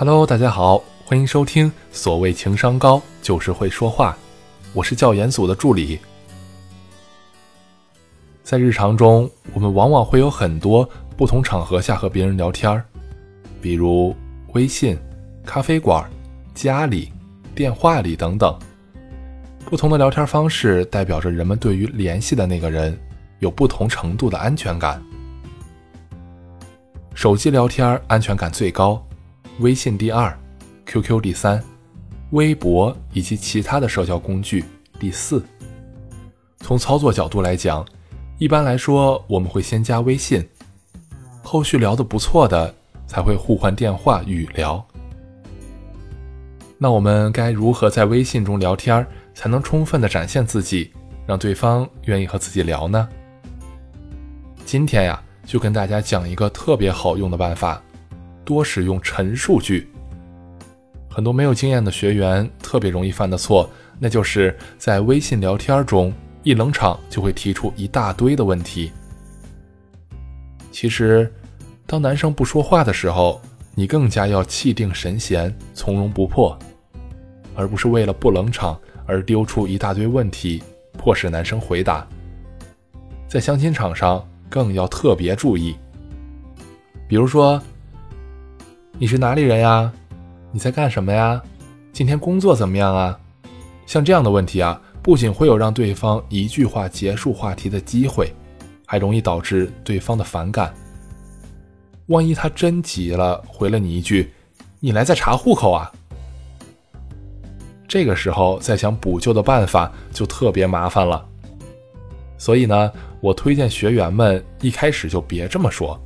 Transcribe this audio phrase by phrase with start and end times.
[0.00, 1.70] Hello，大家好，欢迎收听。
[1.92, 4.16] 所谓情商高，就是会说话。
[4.72, 6.00] 我是教研组的助理。
[8.42, 12.82] 在日常中，我们往往会有很多不同场合下和别人聊天儿，
[13.60, 14.16] 比如
[14.54, 14.98] 微信、
[15.44, 16.10] 咖啡馆、
[16.54, 17.12] 家里、
[17.54, 18.58] 电话里等等。
[19.66, 22.98] 不同的聊天方式代表着人们对于联系的那个人
[23.40, 24.98] 有不同程度的安全感。
[27.14, 29.06] 手机聊天安全感最高。
[29.60, 30.34] 微信第二
[30.86, 31.62] ，QQ 第三，
[32.30, 34.64] 微博以及其他的社交工具
[34.98, 35.44] 第四。
[36.60, 37.84] 从操作角度来讲，
[38.38, 40.42] 一般来说我们会先加微信，
[41.42, 42.74] 后续聊得不错的
[43.06, 44.82] 才会互换电话语聊。
[46.78, 50.90] 那我们该如何在微信中聊天才能充分的展现自己，
[51.26, 53.06] 让对方愿意和自己聊呢？
[54.64, 57.82] 今天呀，就跟大家讲一个特别好用的办法。
[58.50, 59.88] 多使用陈述句。
[61.08, 66.12] 很多没有经验的学员特别容易犯的错，那就是在微信聊天中
[66.42, 68.90] 一冷场就会提出一大堆的问题。
[70.72, 71.32] 其实，
[71.86, 73.40] 当男生不说话的时候，
[73.76, 76.58] 你更加要气定神闲、从容不迫，
[77.54, 80.60] 而不是为了不冷场而丢出一大堆问题，
[80.98, 82.04] 迫使男生回答。
[83.28, 85.76] 在相亲场上更要特别注意，
[87.06, 87.62] 比如说。
[89.00, 89.90] 你是哪里人呀？
[90.52, 91.40] 你在干什么呀？
[91.90, 93.18] 今天工作怎么样啊？
[93.86, 98.30] 像这样的问题啊，不仅会有让对方一句话结束话题的机会，
[98.84, 100.74] 还容易导致对方的反感。
[102.08, 104.30] 万一他真急了，回了你一句
[104.80, 105.90] ：“你来在查户口啊？”
[107.88, 111.26] 这个时候再想补救的办法就特别麻烦了。
[112.36, 115.98] 所以呢，我推荐学员们一开始就别这么说。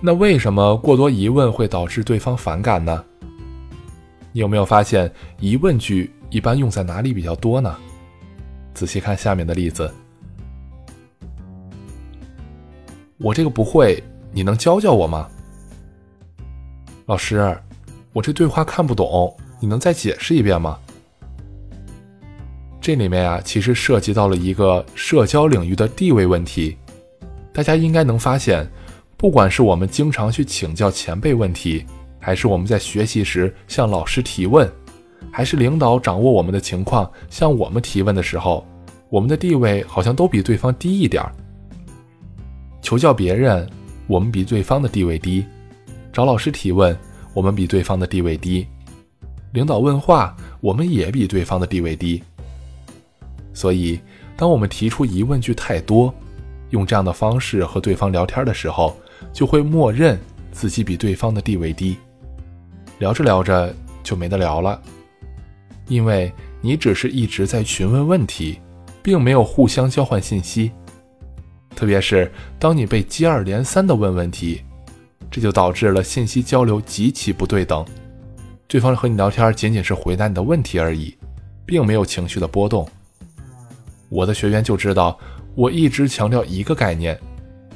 [0.00, 3.04] 那为什么过多疑问会导致对方反感呢？
[4.30, 7.76] 你有没有发现疑问句一般用在哪里比较多呢？
[8.74, 9.92] 仔细看下面的例子，
[13.16, 14.00] 我这个不会，
[14.30, 15.28] 你能教教我吗？
[17.06, 17.58] 老师，
[18.12, 20.78] 我这对话看不懂，你能再解释一遍吗？
[22.80, 26.76] 这里面啊，其实涉及到了一个社交领域的地位问题，
[27.52, 28.64] 大家应该能发现。
[29.18, 31.84] 不管是我们经常去请教前辈问题，
[32.20, 34.70] 还是我们在学习时向老师提问，
[35.32, 38.64] 还是领导掌握我们的情况向我们提问的时候，
[39.10, 41.32] 我们的地位好像都比对方低一点儿。
[42.80, 43.68] 求教别人，
[44.06, 45.42] 我们比对方的地位低；
[46.12, 46.96] 找老师提问，
[47.34, 48.64] 我们比对方的地位低；
[49.52, 52.22] 领导问话，我们也比对方的地位低。
[53.52, 53.98] 所以，
[54.36, 56.14] 当我们提出疑问句太多，
[56.70, 58.96] 用这样的方式和对方聊天的时候，
[59.32, 60.18] 就会默认
[60.52, 61.96] 自己比对方的地位低，
[62.98, 64.80] 聊着聊着就没得聊了，
[65.86, 68.60] 因为你只是一直在询问问题，
[69.02, 70.72] 并没有互相交换信息。
[71.76, 74.62] 特别是当你被接二连三的问问题，
[75.30, 77.84] 这就导致了信息交流极其不对等，
[78.66, 81.16] 对方和你聊天仅仅是回答你的问题而已，
[81.64, 82.88] 并没有情绪的波动。
[84.08, 85.16] 我的学员就知道，
[85.54, 87.16] 我一直强调一个概念。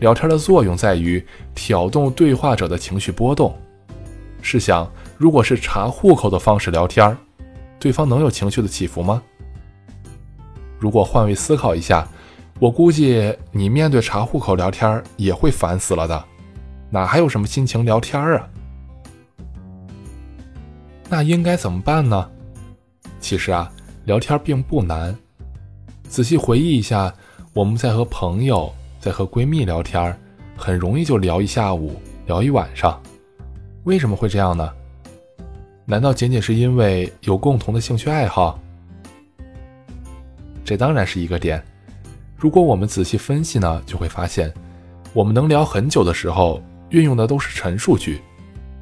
[0.00, 1.24] 聊天的作用在于
[1.54, 3.56] 挑动对话者的情绪波动。
[4.42, 7.16] 试想，如果是查户口的方式聊天，
[7.78, 9.22] 对方能有情绪的起伏吗？
[10.78, 12.06] 如果换位思考一下，
[12.58, 16.24] 我估计你面对查户口聊天也会烦死了的，
[16.90, 18.48] 哪还有什么心情聊天啊？
[21.08, 22.30] 那应该怎么办呢？
[23.18, 23.72] 其实啊，
[24.04, 25.16] 聊天并不难。
[26.08, 27.12] 仔细回忆一下，
[27.54, 28.72] 我们在和朋友。
[28.98, 30.18] 在和闺蜜聊天，
[30.56, 33.00] 很容易就聊一下午，聊一晚上。
[33.84, 34.72] 为什么会这样呢？
[35.84, 38.58] 难道仅仅是因为有共同的兴趣爱好？
[40.64, 41.62] 这当然是一个点。
[42.36, 44.52] 如果我们仔细分析呢，就会发现，
[45.12, 48.20] 我们能聊很久的时候，运用的都是陈述句，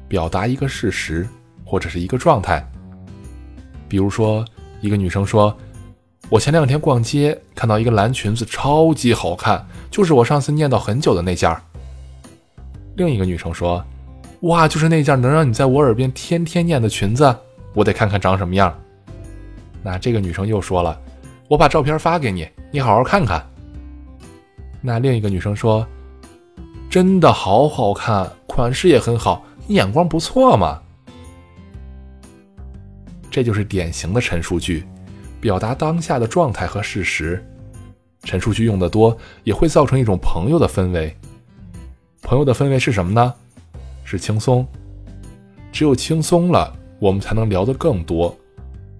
[0.07, 1.27] 表达一个事实
[1.63, 2.67] 或者是一个状态。
[3.87, 4.43] 比如说，
[4.81, 5.55] 一个女生说。
[6.27, 11.55] 我前两天逛街，看到一个蓝裙子，超级好看，就是我上次念叨很久的那件。
[12.95, 13.85] 另一个女生说
[14.41, 17.35] ：“哇，就是那件能让你在我耳边天天念的裙子，
[17.73, 18.75] 我得看看长什么样。”
[19.83, 20.99] 那这个女生又说了
[21.47, 23.47] ：“我把照片发给你，你好好看看。”
[24.81, 25.85] 那另一个女生说
[26.89, 30.81] ：“真的好好看，款式也很好，你眼光不错嘛。”
[33.29, 34.83] 这就是典型的陈述句。
[35.39, 37.43] 表达当下的状态和事实，
[38.23, 41.15] 陈述句用的多，也会造成一种朋友的氛围。
[42.21, 43.33] 朋友的氛围是什么呢？
[44.03, 44.65] 是轻松。
[45.71, 48.35] 只有轻松了，我们才能聊得更多。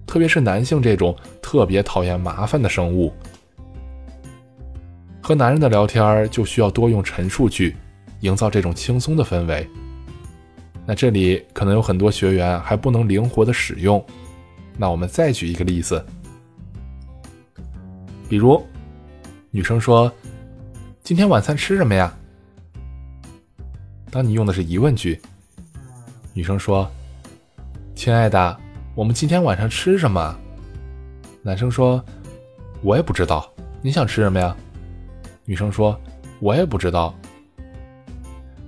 [0.06, 3.12] 特别是男性这种特别讨厌麻烦的生物，
[5.20, 7.74] 和男人的聊天就需要多用陈述句，
[8.20, 9.66] 营造这种轻松的氛围。
[10.86, 14.04] 那这里可能有很多学员还不能灵活的使用，
[14.78, 16.04] 那我们再举一个例子，
[18.28, 18.64] 比如
[19.50, 20.12] 女生说
[21.02, 22.12] ：“今天晚餐吃什么呀？”
[24.10, 25.20] 当你用的是疑问句，
[26.32, 26.90] 女生说
[27.94, 28.56] ：“亲爱的，
[28.94, 30.36] 我们今天晚上吃什么？”
[31.42, 32.02] 男生说
[32.82, 33.52] ：“我也不知道，
[33.82, 34.56] 你想吃什么呀？”
[35.44, 35.98] 女生说
[36.40, 37.14] ：“我也不知道。”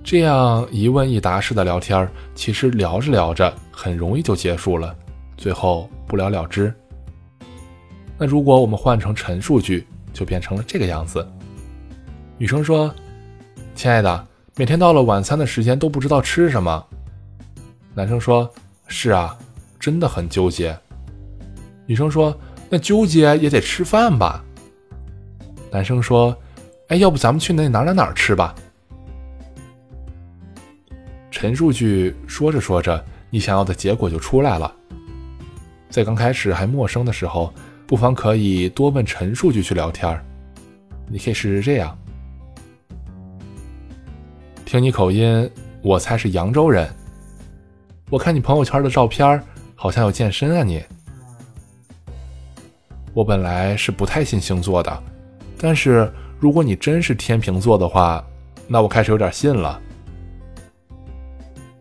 [0.01, 4.95] 这样一问一答式的聊天，其实聊着聊着很容易就结束了，
[5.37, 6.73] 最后不了了之。
[8.19, 11.25] 那如果我们换成陈述句，就变成了这个样子：
[12.37, 12.93] 女生说
[13.73, 14.27] ：“亲爱的，
[14.57, 16.85] 每天到了晚餐的时间都不知道吃什么。”
[17.95, 18.53] 男生说
[18.87, 19.37] ：“是啊，
[19.79, 20.77] 真的很纠结。”
[21.87, 22.37] 女生说
[22.69, 24.43] ：“那纠结也得吃饭吧？”
[25.71, 26.37] 男生说
[26.89, 28.53] ：“哎，要不咱们去那哪哪哪吃吧？”
[31.31, 34.75] 陈述句说着说着，你想要的结果就出来了。
[35.89, 37.53] 在刚开始还陌生的时候，
[37.89, 40.23] 不妨可以多问陈述句去聊天
[41.07, 41.97] 你可以试试这样：
[44.63, 45.49] 听你口音，
[45.81, 46.87] 我猜是扬州人。
[48.11, 49.41] 我看你朋友圈的照片，
[49.73, 50.83] 好像有健身啊你。
[53.11, 55.03] 我本来是不太信星座的，
[55.57, 58.23] 但是如果你真是天秤座的话，
[58.67, 59.81] 那我开始有点信了。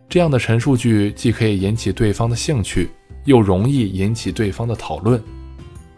[0.08, 2.88] 这样的陈述句既可以引起对方的兴趣，
[3.26, 5.22] 又容易引起对方的讨论，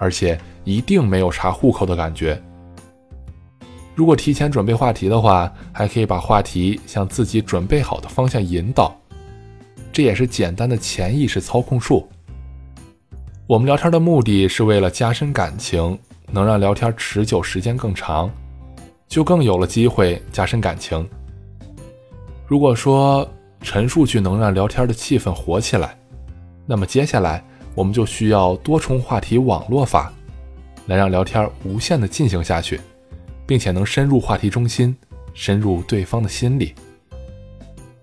[0.00, 2.40] 而且一定没有查户口的感觉。
[3.94, 8.96] 如果提前准备话题的话，还可以把话题向自己准备好的方向引导，
[9.92, 12.08] 这也是简单的潜意识操控术。
[13.46, 15.98] 我们聊天的目的是为了加深感情，
[16.32, 18.30] 能让聊天持久时间更长，
[19.06, 21.06] 就更有了机会加深感情。
[22.46, 23.28] 如果说，
[23.60, 25.94] 陈述句能让聊天的气氛活起来，
[26.64, 27.44] 那么接下来
[27.80, 30.12] 我们就需要多重话题网络法，
[30.84, 32.78] 来让聊天无限的进行下去，
[33.46, 34.94] 并且能深入话题中心，
[35.32, 36.74] 深入对方的心里。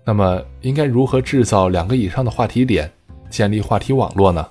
[0.04, 2.90] 那么应该如何制造两个以上的话题点，
[3.30, 4.44] 建立话题网络呢？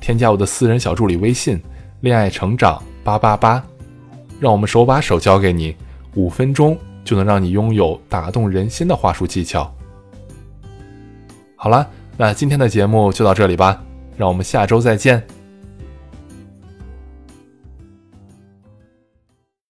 [0.00, 1.60] 添加我的私人小助理微信
[2.00, 3.62] “恋爱成长八八八”，
[4.40, 5.76] 让我们手把手教给你，
[6.14, 6.74] 五分钟
[7.04, 9.70] 就能让你拥有打动人心的话术技巧。
[11.54, 11.86] 好了，
[12.16, 13.84] 那今天的节目就到这里吧，
[14.16, 15.41] 让我们下周再见。